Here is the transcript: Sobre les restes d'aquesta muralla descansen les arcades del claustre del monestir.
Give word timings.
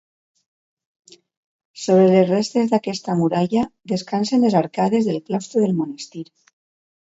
Sobre 1.81 2.07
les 2.13 2.25
restes 2.29 2.71
d'aquesta 2.71 3.17
muralla 3.19 3.67
descansen 3.93 4.47
les 4.47 4.57
arcades 4.63 5.11
del 5.11 5.21
claustre 5.29 5.63
del 5.67 5.77
monestir. 5.85 6.27